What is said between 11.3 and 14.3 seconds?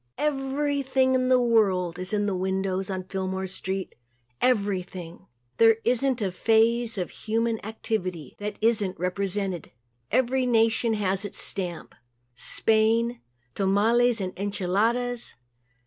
stamp. Spain tamales